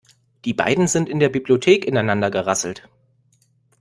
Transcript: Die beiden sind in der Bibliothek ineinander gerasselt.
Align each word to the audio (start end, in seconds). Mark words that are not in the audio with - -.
Die 0.45 0.55
beiden 0.55 0.87
sind 0.87 1.07
in 1.09 1.19
der 1.19 1.29
Bibliothek 1.29 1.85
ineinander 1.85 2.31
gerasselt. 2.31 2.89